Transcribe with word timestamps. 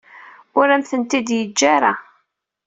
Ur 0.59 0.67
am-tent-id-yeǧǧa 0.75 1.67
ara. 1.75 1.93